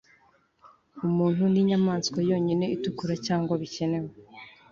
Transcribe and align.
Umuntu 1.07 1.43
ninyamaswa 1.51 2.19
yonyine 2.29 2.65
itukura 2.75 3.13
Cyangwa 3.25 3.53
bikenewe 3.61 4.11